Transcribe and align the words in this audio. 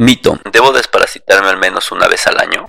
Mito, 0.00 0.38
¿debo 0.52 0.70
desparasitarme 0.70 1.48
al 1.48 1.56
menos 1.58 1.90
una 1.90 2.06
vez 2.06 2.24
al 2.28 2.38
año? 2.38 2.66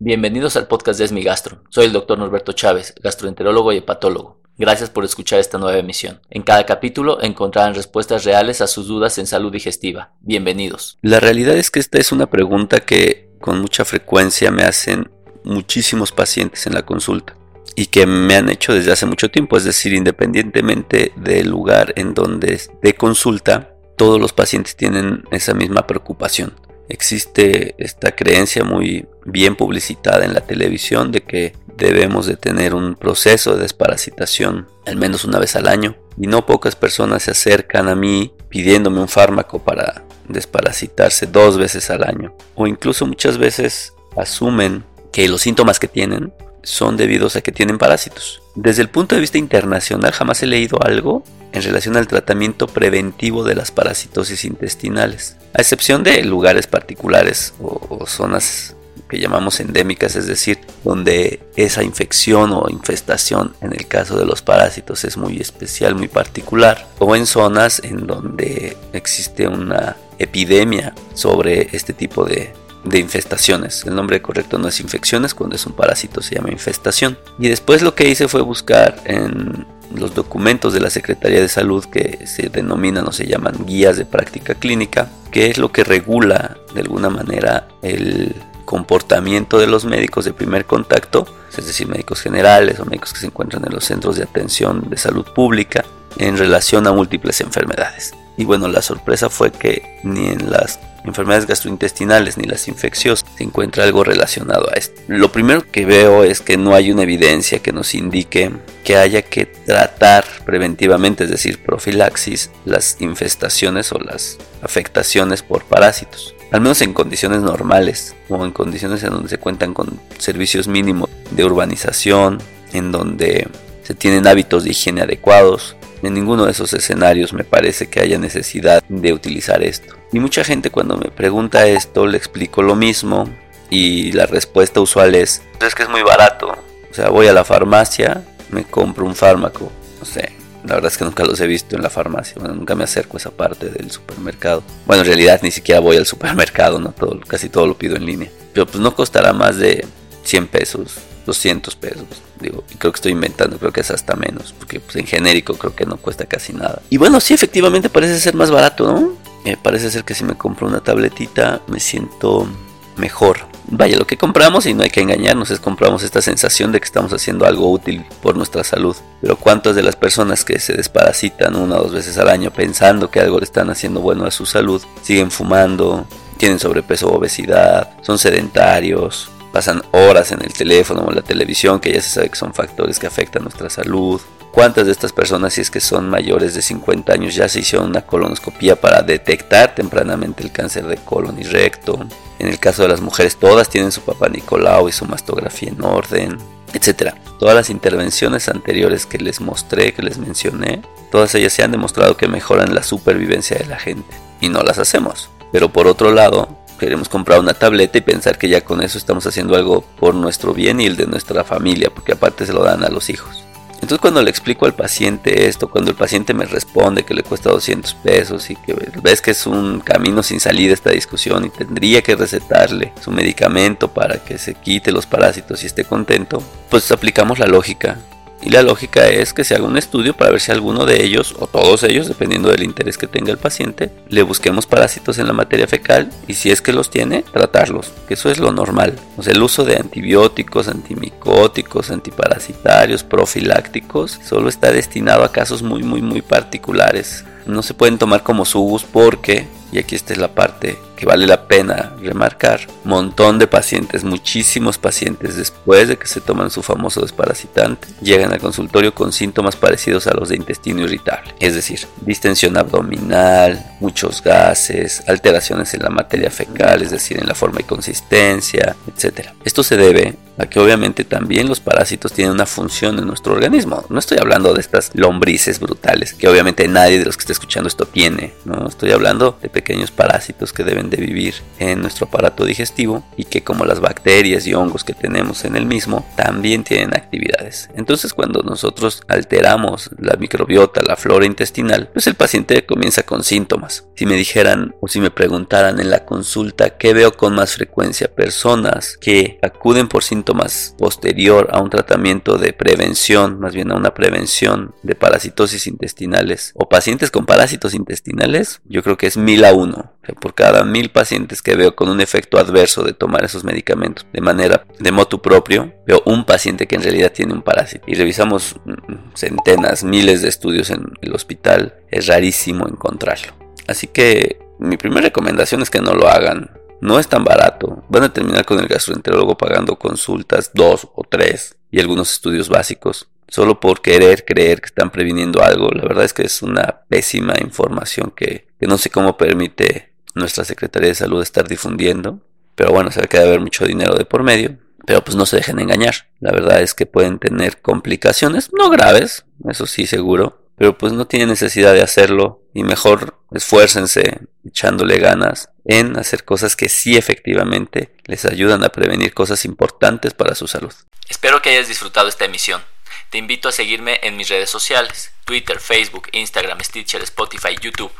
Bienvenidos 0.00 0.54
al 0.56 0.68
podcast 0.68 1.00
de 1.00 1.06
Esmi 1.06 1.24
Gastro. 1.24 1.64
Soy 1.68 1.86
el 1.86 1.92
doctor 1.92 2.16
Norberto 2.16 2.52
Chávez, 2.52 2.94
gastroenterólogo 3.02 3.72
y 3.72 3.78
hepatólogo. 3.78 4.40
Gracias 4.56 4.88
por 4.88 5.04
escuchar 5.04 5.40
esta 5.40 5.58
nueva 5.58 5.78
emisión. 5.78 6.20
En 6.30 6.42
cada 6.42 6.64
capítulo 6.64 7.20
encontrarán 7.22 7.74
respuestas 7.74 8.24
reales 8.24 8.60
a 8.60 8.68
sus 8.68 8.86
dudas 8.86 9.18
en 9.18 9.26
salud 9.26 9.50
digestiva. 9.50 10.12
Bienvenidos. 10.20 10.96
La 11.02 11.18
realidad 11.18 11.56
es 11.56 11.72
que 11.72 11.80
esta 11.80 11.98
es 11.98 12.12
una 12.12 12.26
pregunta 12.26 12.78
que 12.78 13.30
con 13.40 13.60
mucha 13.60 13.84
frecuencia 13.84 14.52
me 14.52 14.62
hacen 14.62 15.10
muchísimos 15.46 16.12
pacientes 16.12 16.66
en 16.66 16.74
la 16.74 16.84
consulta 16.84 17.34
y 17.74 17.86
que 17.86 18.06
me 18.06 18.36
han 18.36 18.48
hecho 18.48 18.74
desde 18.74 18.92
hace 18.92 19.06
mucho 19.06 19.30
tiempo, 19.30 19.56
es 19.56 19.64
decir, 19.64 19.92
independientemente 19.92 21.12
del 21.16 21.48
lugar 21.48 21.92
en 21.96 22.14
donde 22.14 22.60
de 22.82 22.94
consulta, 22.94 23.74
todos 23.96 24.20
los 24.20 24.32
pacientes 24.32 24.76
tienen 24.76 25.24
esa 25.30 25.54
misma 25.54 25.86
preocupación. 25.86 26.54
Existe 26.88 27.74
esta 27.78 28.12
creencia 28.12 28.64
muy 28.64 29.06
bien 29.24 29.56
publicitada 29.56 30.24
en 30.24 30.34
la 30.34 30.40
televisión 30.40 31.10
de 31.12 31.22
que 31.22 31.54
debemos 31.76 32.26
de 32.26 32.36
tener 32.36 32.74
un 32.74 32.94
proceso 32.94 33.54
de 33.54 33.62
desparasitación 33.62 34.68
al 34.86 34.96
menos 34.96 35.24
una 35.24 35.38
vez 35.38 35.56
al 35.56 35.68
año 35.68 35.96
y 36.16 36.26
no 36.26 36.46
pocas 36.46 36.76
personas 36.76 37.24
se 37.24 37.32
acercan 37.32 37.88
a 37.88 37.94
mí 37.94 38.32
pidiéndome 38.48 39.00
un 39.00 39.08
fármaco 39.08 39.58
para 39.58 40.04
desparasitarse 40.28 41.26
dos 41.26 41.58
veces 41.58 41.90
al 41.90 42.04
año 42.04 42.34
o 42.54 42.66
incluso 42.66 43.06
muchas 43.06 43.36
veces 43.36 43.92
asumen 44.16 44.84
que 45.16 45.30
los 45.30 45.40
síntomas 45.40 45.80
que 45.80 45.88
tienen 45.88 46.30
son 46.62 46.98
debidos 46.98 47.36
a 47.36 47.40
que 47.40 47.50
tienen 47.50 47.78
parásitos. 47.78 48.42
Desde 48.54 48.82
el 48.82 48.90
punto 48.90 49.14
de 49.14 49.22
vista 49.22 49.38
internacional 49.38 50.12
jamás 50.12 50.42
he 50.42 50.46
leído 50.46 50.78
algo 50.82 51.24
en 51.52 51.62
relación 51.62 51.96
al 51.96 52.06
tratamiento 52.06 52.66
preventivo 52.66 53.42
de 53.42 53.54
las 53.54 53.70
parasitosis 53.70 54.44
intestinales, 54.44 55.38
a 55.54 55.62
excepción 55.62 56.02
de 56.02 56.22
lugares 56.22 56.66
particulares 56.66 57.54
o, 57.62 58.04
zonas 58.06 58.76
que 59.08 59.18
llamamos 59.18 59.58
endémicas, 59.58 60.16
es 60.16 60.26
decir, 60.26 60.58
donde 60.84 61.40
esa 61.56 61.82
infección 61.82 62.52
o 62.52 62.66
infestación 62.68 63.54
en 63.62 63.72
el 63.72 63.86
caso 63.86 64.18
de 64.18 64.26
los 64.26 64.42
parásitos 64.42 65.02
es 65.04 65.16
muy 65.16 65.38
especial, 65.38 65.94
muy 65.94 66.08
particular, 66.08 66.86
o 66.98 67.16
en 67.16 67.24
zonas 67.24 67.80
en 67.82 68.06
donde 68.06 68.76
existe 68.92 69.48
una 69.48 69.96
epidemia 70.18 70.94
sobre 71.14 71.74
este 71.74 71.94
tipo 71.94 72.26
de, 72.26 72.52
de 72.86 72.98
infestaciones. 72.98 73.84
El 73.84 73.94
nombre 73.94 74.22
correcto 74.22 74.58
no 74.58 74.68
es 74.68 74.80
infecciones, 74.80 75.34
cuando 75.34 75.56
es 75.56 75.66
un 75.66 75.72
parásito 75.72 76.22
se 76.22 76.36
llama 76.36 76.50
infestación. 76.50 77.18
Y 77.38 77.48
después 77.48 77.82
lo 77.82 77.94
que 77.94 78.08
hice 78.08 78.28
fue 78.28 78.40
buscar 78.40 79.00
en 79.04 79.66
los 79.94 80.14
documentos 80.14 80.72
de 80.72 80.80
la 80.80 80.90
Secretaría 80.90 81.40
de 81.40 81.48
Salud 81.48 81.84
que 81.84 82.26
se 82.26 82.48
denominan 82.48 83.06
o 83.06 83.12
se 83.12 83.26
llaman 83.26 83.66
guías 83.66 83.96
de 83.96 84.04
práctica 84.04 84.54
clínica, 84.54 85.10
que 85.30 85.50
es 85.50 85.58
lo 85.58 85.72
que 85.72 85.84
regula 85.84 86.56
de 86.74 86.80
alguna 86.80 87.10
manera 87.10 87.68
el 87.82 88.34
comportamiento 88.64 89.58
de 89.58 89.66
los 89.66 89.84
médicos 89.84 90.24
de 90.24 90.32
primer 90.32 90.66
contacto, 90.66 91.26
es 91.56 91.66
decir, 91.66 91.86
médicos 91.86 92.20
generales 92.20 92.80
o 92.80 92.84
médicos 92.84 93.12
que 93.12 93.20
se 93.20 93.26
encuentran 93.26 93.64
en 93.64 93.72
los 93.72 93.84
centros 93.84 94.16
de 94.16 94.24
atención 94.24 94.90
de 94.90 94.98
salud 94.98 95.24
pública 95.24 95.84
en 96.18 96.36
relación 96.36 96.86
a 96.86 96.92
múltiples 96.92 97.40
enfermedades. 97.40 98.12
Y 98.36 98.44
bueno, 98.44 98.68
la 98.68 98.82
sorpresa 98.82 99.30
fue 99.30 99.50
que 99.50 100.00
ni 100.02 100.28
en 100.28 100.50
las 100.50 100.78
enfermedades 101.04 101.46
gastrointestinales 101.46 102.36
ni 102.36 102.44
las 102.44 102.68
infecciosas 102.68 103.28
se 103.36 103.44
encuentra 103.44 103.84
algo 103.84 104.04
relacionado 104.04 104.68
a 104.70 104.74
esto. 104.74 105.00
Lo 105.08 105.32
primero 105.32 105.64
que 105.70 105.86
veo 105.86 106.24
es 106.24 106.40
que 106.40 106.56
no 106.56 106.74
hay 106.74 106.90
una 106.90 107.02
evidencia 107.02 107.60
que 107.60 107.72
nos 107.72 107.94
indique 107.94 108.50
que 108.84 108.96
haya 108.96 109.22
que 109.22 109.46
tratar 109.46 110.24
preventivamente, 110.44 111.24
es 111.24 111.30
decir, 111.30 111.62
profilaxis, 111.62 112.50
las 112.64 113.00
infestaciones 113.00 113.92
o 113.92 113.98
las 113.98 114.38
afectaciones 114.62 115.42
por 115.42 115.64
parásitos. 115.64 116.34
Al 116.52 116.60
menos 116.60 116.80
en 116.82 116.92
condiciones 116.92 117.40
normales 117.40 118.14
o 118.28 118.44
en 118.44 118.52
condiciones 118.52 119.02
en 119.02 119.10
donde 119.10 119.28
se 119.28 119.38
cuentan 119.38 119.74
con 119.74 120.00
servicios 120.18 120.68
mínimos 120.68 121.10
de 121.30 121.44
urbanización, 121.44 122.38
en 122.72 122.92
donde 122.92 123.48
se 123.82 123.94
tienen 123.94 124.26
hábitos 124.26 124.64
de 124.64 124.70
higiene 124.70 125.02
adecuados, 125.02 125.76
en 126.06 126.14
ninguno 126.14 126.46
de 126.46 126.52
esos 126.52 126.72
escenarios 126.72 127.32
me 127.32 127.44
parece 127.44 127.88
que 127.88 128.00
haya 128.00 128.18
necesidad 128.18 128.82
de 128.88 129.12
utilizar 129.12 129.62
esto. 129.62 129.94
Y 130.12 130.20
mucha 130.20 130.44
gente 130.44 130.70
cuando 130.70 130.96
me 130.96 131.10
pregunta 131.10 131.66
esto 131.66 132.06
le 132.06 132.16
explico 132.16 132.62
lo 132.62 132.76
mismo 132.76 133.28
y 133.70 134.12
la 134.12 134.26
respuesta 134.26 134.80
usual 134.80 135.14
es, 135.14 135.42
es 135.60 135.74
que 135.74 135.82
es 135.82 135.88
muy 135.88 136.02
barato. 136.02 136.56
O 136.90 136.94
sea, 136.94 137.10
voy 137.10 137.26
a 137.26 137.32
la 137.32 137.44
farmacia, 137.44 138.24
me 138.50 138.64
compro 138.64 139.04
un 139.04 139.14
fármaco. 139.14 139.70
No 139.98 140.04
sé, 140.04 140.32
la 140.64 140.74
verdad 140.74 140.90
es 140.90 140.98
que 140.98 141.04
nunca 141.04 141.24
los 141.24 141.40
he 141.40 141.46
visto 141.46 141.76
en 141.76 141.82
la 141.82 141.90
farmacia. 141.90 142.40
Nunca 142.42 142.74
me 142.74 142.84
acerco 142.84 143.16
a 143.16 143.20
esa 143.20 143.30
parte 143.30 143.68
del 143.68 143.90
supermercado. 143.90 144.62
Bueno, 144.86 145.02
en 145.02 145.08
realidad 145.08 145.40
ni 145.42 145.50
siquiera 145.50 145.80
voy 145.80 145.96
al 145.96 146.06
supermercado, 146.06 146.78
no 146.78 146.92
todo, 146.92 147.20
casi 147.26 147.48
todo 147.48 147.66
lo 147.66 147.76
pido 147.76 147.96
en 147.96 148.06
línea. 148.06 148.30
Pero 148.52 148.66
pues 148.66 148.78
no 148.78 148.94
costará 148.94 149.32
más 149.32 149.58
de 149.58 149.86
100 150.24 150.48
pesos, 150.48 150.94
200 151.26 151.76
pesos. 151.76 152.06
Digo, 152.40 152.64
y 152.70 152.76
creo 152.76 152.92
que 152.92 152.96
estoy 152.96 153.12
inventando, 153.12 153.58
creo 153.58 153.72
que 153.72 153.80
es 153.80 153.90
hasta 153.90 154.14
menos, 154.16 154.54
porque 154.56 154.80
pues, 154.80 154.96
en 154.96 155.06
genérico 155.06 155.54
creo 155.54 155.74
que 155.74 155.84
no 155.84 155.96
cuesta 155.96 156.24
casi 156.24 156.52
nada. 156.52 156.80
Y 156.88 156.96
bueno, 156.96 157.20
sí, 157.20 157.34
efectivamente 157.34 157.90
parece 157.90 158.18
ser 158.18 158.34
más 158.34 158.50
barato, 158.50 158.86
¿no? 158.86 159.12
Eh, 159.44 159.56
parece 159.62 159.90
ser 159.90 160.04
que 160.04 160.14
si 160.14 160.24
me 160.24 160.34
compro 160.34 160.66
una 160.66 160.80
tabletita 160.80 161.60
me 161.68 161.80
siento 161.80 162.48
mejor. 162.96 163.38
Vaya, 163.68 163.96
lo 163.96 164.06
que 164.06 164.16
compramos, 164.16 164.64
y 164.66 164.74
no 164.74 164.84
hay 164.84 164.90
que 164.90 165.00
engañarnos, 165.00 165.50
es 165.50 165.58
compramos 165.58 166.04
esta 166.04 166.22
sensación 166.22 166.70
de 166.70 166.78
que 166.78 166.84
estamos 166.84 167.12
haciendo 167.12 167.46
algo 167.46 167.70
útil 167.70 168.04
por 168.22 168.36
nuestra 168.36 168.62
salud. 168.62 168.96
Pero 169.20 169.36
¿cuántas 169.36 169.74
de 169.74 169.82
las 169.82 169.96
personas 169.96 170.44
que 170.44 170.60
se 170.60 170.74
desparasitan 170.74 171.56
una 171.56 171.76
o 171.76 171.82
dos 171.82 171.92
veces 171.92 172.16
al 172.18 172.28
año 172.28 172.52
pensando 172.52 173.10
que 173.10 173.20
algo 173.20 173.38
le 173.38 173.44
están 173.44 173.68
haciendo 173.70 174.00
bueno 174.00 174.24
a 174.24 174.30
su 174.30 174.46
salud, 174.46 174.82
siguen 175.02 175.32
fumando, 175.32 176.06
tienen 176.36 176.60
sobrepeso 176.60 177.08
o 177.08 177.16
obesidad, 177.16 177.90
son 178.02 178.18
sedentarios, 178.18 179.30
pasan 179.56 179.82
horas 179.92 180.32
en 180.32 180.42
el 180.42 180.52
teléfono 180.52 181.06
o 181.06 181.10
la 181.10 181.22
televisión, 181.22 181.80
que 181.80 181.90
ya 181.90 182.02
se 182.02 182.10
sabe 182.10 182.28
que 182.28 182.36
son 182.36 182.52
factores 182.52 182.98
que 182.98 183.06
afectan 183.06 183.42
nuestra 183.42 183.70
salud. 183.70 184.20
¿Cuántas 184.52 184.84
de 184.84 184.92
estas 184.92 185.14
personas, 185.14 185.54
si 185.54 185.62
es 185.62 185.70
que 185.70 185.80
son 185.80 186.10
mayores 186.10 186.52
de 186.52 186.60
50 186.60 187.10
años, 187.10 187.34
ya 187.34 187.48
se 187.48 187.60
hicieron 187.60 187.88
una 187.88 188.02
colonoscopia 188.02 188.78
para 188.78 189.00
detectar 189.00 189.74
tempranamente 189.74 190.42
el 190.42 190.52
cáncer 190.52 190.86
de 190.86 190.98
colon 190.98 191.40
y 191.40 191.44
recto? 191.44 191.98
En 192.38 192.48
el 192.48 192.58
caso 192.58 192.82
de 192.82 192.88
las 192.88 193.00
mujeres, 193.00 193.36
todas 193.36 193.70
tienen 193.70 193.92
su 193.92 194.02
papá 194.02 194.28
Nicolau 194.28 194.90
y 194.90 194.92
su 194.92 195.06
mastografía 195.06 195.70
en 195.70 195.82
orden, 195.82 196.36
etc. 196.74 197.14
Todas 197.38 197.54
las 197.54 197.70
intervenciones 197.70 198.50
anteriores 198.50 199.06
que 199.06 199.16
les 199.16 199.40
mostré, 199.40 199.94
que 199.94 200.02
les 200.02 200.18
mencioné, 200.18 200.82
todas 201.10 201.34
ellas 201.34 201.54
se 201.54 201.62
han 201.62 201.72
demostrado 201.72 202.18
que 202.18 202.28
mejoran 202.28 202.74
la 202.74 202.82
supervivencia 202.82 203.56
de 203.56 203.64
la 203.64 203.78
gente. 203.78 204.14
Y 204.42 204.50
no 204.50 204.60
las 204.60 204.76
hacemos. 204.76 205.30
Pero 205.50 205.72
por 205.72 205.86
otro 205.86 206.12
lado, 206.12 206.46
queremos 206.78 207.08
comprar 207.08 207.40
una 207.40 207.54
tableta 207.54 207.98
y 207.98 208.02
pensar 208.02 208.38
que 208.38 208.48
ya 208.48 208.62
con 208.62 208.82
eso 208.82 208.98
estamos 208.98 209.26
haciendo 209.26 209.56
algo 209.56 209.82
por 209.82 210.14
nuestro 210.14 210.52
bien 210.52 210.80
y 210.80 210.86
el 210.86 210.96
de 210.96 211.06
nuestra 211.06 211.44
familia, 211.44 211.90
porque 211.90 212.12
aparte 212.12 212.46
se 212.46 212.52
lo 212.52 212.62
dan 212.62 212.84
a 212.84 212.88
los 212.88 213.10
hijos. 213.10 213.46
Entonces 213.74 213.98
cuando 213.98 214.22
le 214.22 214.30
explico 214.30 214.66
al 214.66 214.74
paciente 214.74 215.46
esto, 215.46 215.70
cuando 215.70 215.90
el 215.90 215.96
paciente 215.96 216.34
me 216.34 216.46
responde 216.46 217.04
que 217.04 217.14
le 217.14 217.22
cuesta 217.22 217.50
200 217.50 217.94
pesos 217.94 218.50
y 218.50 218.56
que 218.56 218.74
ves 219.02 219.20
que 219.20 219.32
es 219.32 219.46
un 219.46 219.80
camino 219.80 220.22
sin 220.22 220.40
salida 220.40 220.72
esta 220.72 220.90
discusión 220.90 221.44
y 221.44 221.50
tendría 221.50 222.02
que 222.02 222.16
recetarle 222.16 222.92
su 223.00 223.10
medicamento 223.10 223.88
para 223.92 224.16
que 224.16 224.38
se 224.38 224.54
quite 224.54 224.92
los 224.92 225.06
parásitos 225.06 225.62
y 225.62 225.66
esté 225.66 225.84
contento, 225.84 226.42
pues 226.70 226.90
aplicamos 226.90 227.38
la 227.38 227.46
lógica 227.46 227.98
y 228.46 228.50
la 228.50 228.62
lógica 228.62 229.08
es 229.08 229.32
que 229.32 229.42
se 229.42 229.56
haga 229.56 229.64
un 229.64 229.76
estudio 229.76 230.16
para 230.16 230.30
ver 230.30 230.40
si 230.40 230.52
alguno 230.52 230.86
de 230.86 231.02
ellos, 231.02 231.34
o 231.40 231.48
todos 231.48 231.82
ellos, 231.82 232.06
dependiendo 232.06 232.48
del 232.48 232.62
interés 232.62 232.96
que 232.96 233.08
tenga 233.08 233.32
el 233.32 233.38
paciente, 233.38 233.90
le 234.08 234.22
busquemos 234.22 234.66
parásitos 234.66 235.18
en 235.18 235.26
la 235.26 235.32
materia 235.32 235.66
fecal 235.66 236.10
y 236.28 236.34
si 236.34 236.52
es 236.52 236.62
que 236.62 236.72
los 236.72 236.88
tiene, 236.88 237.24
tratarlos, 237.24 237.92
que 238.06 238.14
eso 238.14 238.30
es 238.30 238.38
lo 238.38 238.52
normal. 238.52 238.94
O 239.16 239.24
sea, 239.24 239.32
el 239.32 239.42
uso 239.42 239.64
de 239.64 239.74
antibióticos, 239.74 240.68
antimicóticos, 240.68 241.90
antiparasitarios, 241.90 243.02
profilácticos, 243.02 244.20
solo 244.24 244.48
está 244.48 244.70
destinado 244.70 245.24
a 245.24 245.32
casos 245.32 245.64
muy, 245.64 245.82
muy, 245.82 246.00
muy 246.00 246.22
particulares. 246.22 247.24
No 247.46 247.62
se 247.62 247.74
pueden 247.74 247.98
tomar 247.98 248.22
como 248.22 248.44
subus 248.44 248.84
porque 248.84 249.46
y 249.72 249.78
aquí 249.78 249.94
está 249.94 250.14
la 250.16 250.28
parte 250.28 250.78
que 250.96 251.04
vale 251.04 251.26
la 251.26 251.46
pena 251.48 251.94
remarcar, 252.00 252.60
montón 252.84 253.38
de 253.38 253.46
pacientes, 253.46 254.04
muchísimos 254.04 254.78
pacientes 254.78 255.36
después 255.36 255.88
de 255.88 255.98
que 255.98 256.06
se 256.06 256.20
toman 256.22 256.50
su 256.50 256.62
famoso 256.62 257.02
desparasitante, 257.02 257.88
llegan 258.00 258.32
al 258.32 258.38
consultorio 258.38 258.94
con 258.94 259.12
síntomas 259.12 259.56
parecidos 259.56 260.06
a 260.06 260.14
los 260.14 260.30
de 260.30 260.36
intestino 260.36 260.82
irritable, 260.82 261.34
es 261.40 261.54
decir, 261.54 261.80
distensión 262.00 262.56
abdominal, 262.56 263.75
muchos 263.80 264.22
gases, 264.22 265.02
alteraciones 265.06 265.72
en 265.74 265.82
la 265.82 265.90
materia 265.90 266.30
fecal, 266.30 266.82
es 266.82 266.90
decir, 266.90 267.18
en 267.18 267.26
la 267.26 267.34
forma 267.34 267.60
y 267.60 267.64
consistencia, 267.64 268.76
etc. 268.88 269.30
Esto 269.44 269.62
se 269.62 269.76
debe 269.76 270.16
a 270.38 270.46
que 270.46 270.60
obviamente 270.60 271.04
también 271.04 271.48
los 271.48 271.60
parásitos 271.60 272.12
tienen 272.12 272.34
una 272.34 272.46
función 272.46 272.98
en 272.98 273.06
nuestro 273.06 273.32
organismo. 273.32 273.84
No 273.88 273.98
estoy 273.98 274.18
hablando 274.18 274.52
de 274.54 274.60
estas 274.60 274.90
lombrices 274.94 275.60
brutales, 275.60 276.12
que 276.14 276.28
obviamente 276.28 276.68
nadie 276.68 276.98
de 276.98 277.04
los 277.04 277.16
que 277.16 277.22
esté 277.22 277.32
escuchando 277.32 277.68
esto 277.68 277.86
tiene, 277.86 278.34
¿no? 278.44 278.68
Estoy 278.68 278.90
hablando 278.90 279.38
de 279.40 279.48
pequeños 279.48 279.90
parásitos 279.90 280.52
que 280.52 280.64
deben 280.64 280.90
de 280.90 280.98
vivir 280.98 281.34
en 281.58 281.80
nuestro 281.80 282.06
aparato 282.06 282.44
digestivo 282.44 283.04
y 283.16 283.24
que 283.24 283.42
como 283.42 283.64
las 283.64 283.80
bacterias 283.80 284.46
y 284.46 284.54
hongos 284.54 284.84
que 284.84 284.92
tenemos 284.92 285.44
en 285.44 285.56
el 285.56 285.66
mismo, 285.66 286.06
también 286.16 286.64
tienen 286.64 286.94
actividades. 286.94 287.70
Entonces 287.74 288.12
cuando 288.12 288.42
nosotros 288.42 289.02
alteramos 289.08 289.90
la 289.98 290.16
microbiota, 290.16 290.82
la 290.82 290.96
flora 290.96 291.26
intestinal, 291.26 291.88
pues 291.92 292.06
el 292.06 292.14
paciente 292.14 292.66
comienza 292.66 293.02
con 293.02 293.24
síntomas. 293.24 293.65
Si 293.94 294.06
me 294.06 294.14
dijeran 294.14 294.74
o 294.80 294.88
si 294.88 295.00
me 295.00 295.10
preguntaran 295.10 295.80
en 295.80 295.90
la 295.90 296.04
consulta 296.04 296.76
qué 296.76 296.94
veo 296.94 297.12
con 297.12 297.34
más 297.34 297.54
frecuencia, 297.54 298.14
personas 298.14 298.96
que 298.98 299.38
acuden 299.42 299.88
por 299.88 300.02
síntomas 300.02 300.74
posterior 300.78 301.48
a 301.52 301.60
un 301.60 301.70
tratamiento 301.70 302.38
de 302.38 302.52
prevención, 302.52 303.40
más 303.40 303.54
bien 303.54 303.70
a 303.70 303.76
una 303.76 303.94
prevención 303.94 304.74
de 304.82 304.94
parasitosis 304.94 305.66
intestinales 305.66 306.52
o 306.54 306.68
pacientes 306.68 307.10
con 307.10 307.26
parásitos 307.26 307.74
intestinales, 307.74 308.60
yo 308.64 308.82
creo 308.82 308.96
que 308.96 309.06
es 309.06 309.16
mil 309.16 309.44
a 309.44 309.52
uno. 309.52 309.92
por 310.20 310.34
cada 310.34 310.62
mil 310.62 310.90
pacientes 310.90 311.42
que 311.42 311.56
veo 311.56 311.74
con 311.74 311.88
un 311.88 312.00
efecto 312.00 312.38
adverso 312.38 312.84
de 312.84 312.92
tomar 312.92 313.24
esos 313.24 313.42
medicamentos 313.42 314.06
de 314.12 314.20
manera 314.20 314.64
de 314.78 314.92
motu 314.92 315.20
propio, 315.20 315.72
veo 315.84 316.02
un 316.06 316.24
paciente 316.24 316.66
que 316.66 316.76
en 316.76 316.82
realidad 316.82 317.12
tiene 317.12 317.32
un 317.32 317.42
parásito. 317.42 317.84
Y 317.88 317.94
revisamos 317.94 318.56
mm, 318.64 319.14
centenas, 319.14 319.82
miles 319.82 320.22
de 320.22 320.28
estudios 320.28 320.70
en 320.70 320.92
el 321.00 321.14
hospital. 321.14 321.74
Es 321.90 322.06
rarísimo 322.06 322.68
encontrarlo. 322.68 323.45
Así 323.68 323.86
que 323.86 324.38
mi 324.58 324.76
primera 324.76 325.02
recomendación 325.02 325.62
es 325.62 325.70
que 325.70 325.80
no 325.80 325.94
lo 325.94 326.08
hagan. 326.08 326.50
No 326.80 326.98
es 326.98 327.08
tan 327.08 327.24
barato. 327.24 327.84
Van 327.88 328.04
a 328.04 328.12
terminar 328.12 328.44
con 328.44 328.58
el 328.58 328.68
gastroenterólogo 328.68 329.36
pagando 329.36 329.76
consultas, 329.76 330.50
dos 330.54 330.88
o 330.94 331.04
tres, 331.04 331.56
y 331.70 331.80
algunos 331.80 332.12
estudios 332.12 332.48
básicos 332.48 333.08
solo 333.28 333.60
por 333.60 333.80
querer 333.80 334.24
creer 334.24 334.60
que 334.60 334.66
están 334.66 334.90
previniendo 334.90 335.42
algo. 335.42 335.68
La 335.70 335.82
verdad 335.82 336.04
es 336.04 336.12
que 336.12 336.22
es 336.22 336.42
una 336.42 336.82
pésima 336.88 337.34
información 337.40 338.12
que, 338.14 338.48
no 338.60 338.78
sé 338.78 338.90
cómo 338.90 339.16
permite 339.16 339.92
nuestra 340.14 340.44
Secretaría 340.44 340.88
de 340.88 340.94
Salud 340.94 341.22
estar 341.22 341.46
difundiendo. 341.46 342.20
Pero 342.54 342.72
bueno, 342.72 342.90
se 342.90 343.00
que 343.02 343.18
debe 343.18 343.30
haber 343.30 343.40
mucho 343.40 343.66
dinero 343.66 343.94
de 343.94 344.04
por 344.04 344.22
medio. 344.22 344.56
Pero 344.86 345.02
pues 345.02 345.16
no 345.16 345.26
se 345.26 345.36
dejen 345.36 345.58
engañar. 345.58 345.94
La 346.20 346.32
verdad 346.32 346.62
es 346.62 346.72
que 346.72 346.86
pueden 346.86 347.18
tener 347.18 347.60
complicaciones, 347.60 348.50
no 348.56 348.70
graves, 348.70 349.24
eso 349.48 349.66
sí 349.66 349.86
seguro. 349.86 350.40
Pero 350.56 350.78
pues 350.78 350.92
no 350.92 351.06
tienen 351.06 351.28
necesidad 351.28 351.74
de 351.74 351.82
hacerlo 351.82 352.40
y 352.54 352.62
mejor 352.62 353.18
esfuércense 353.36 354.20
echándole 354.46 354.98
ganas 354.98 355.50
en 355.64 355.98
hacer 355.98 356.24
cosas 356.24 356.56
que 356.56 356.68
sí 356.68 356.96
efectivamente 356.96 357.94
les 358.04 358.24
ayudan 358.24 358.64
a 358.64 358.70
prevenir 358.70 359.14
cosas 359.14 359.44
importantes 359.44 360.14
para 360.14 360.34
su 360.34 360.46
salud. 360.46 360.72
Espero 361.08 361.42
que 361.42 361.50
hayas 361.50 361.68
disfrutado 361.68 362.08
esta 362.08 362.24
emisión. 362.24 362.62
Te 363.10 363.18
invito 363.18 363.48
a 363.48 363.52
seguirme 363.52 364.00
en 364.02 364.16
mis 364.16 364.28
redes 364.28 364.50
sociales, 364.50 365.12
Twitter, 365.24 365.60
Facebook, 365.60 366.08
Instagram, 366.12 366.60
Stitcher, 366.62 367.02
Spotify, 367.02 367.56
YouTube, 367.60 367.92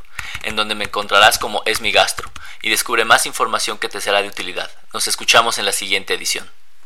en 0.43 0.57
donde 0.57 0.75
me 0.75 0.85
encontrarás 0.85 1.39
como 1.39 1.63
Es 1.65 1.81
mi 1.81 1.93
Gastro 1.93 2.31
y 2.63 2.71
descubre 2.71 3.05
más 3.05 3.27
información 3.27 3.79
que 3.79 3.89
te 3.89 4.01
será 4.01 4.23
de 4.23 4.29
utilidad. 4.29 4.71
Nos 4.93 5.07
escuchamos 5.07 5.59
en 5.59 5.65
la 5.65 5.73
siguiente 5.73 6.15
edición. 6.15 6.51